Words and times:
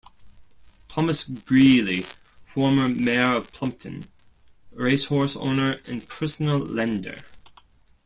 Thomas 0.89 1.29
Grealy- 1.29 2.03
Former 2.55 2.89
Mayor 2.89 3.35
of 3.35 3.51
Plumpton, 3.51 4.07
racehorse 4.71 5.35
owner 5.35 5.79
and 5.85 6.09
personal 6.09 6.57
lender. 6.57 7.19